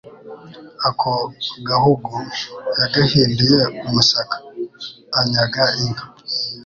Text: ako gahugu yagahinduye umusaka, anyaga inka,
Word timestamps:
ako 0.87 1.11
gahugu 1.69 2.15
yagahinduye 2.79 3.59
umusaka, 3.87 4.35
anyaga 5.19 5.63
inka, 5.83 6.05